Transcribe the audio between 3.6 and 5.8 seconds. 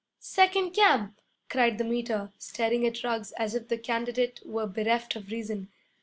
the candidate were bereft of reason.